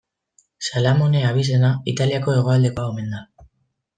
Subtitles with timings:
[0.67, 3.23] Salamone abizena Italiako hegoaldekoa omen da.